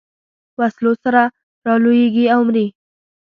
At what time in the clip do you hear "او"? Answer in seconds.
2.33-2.39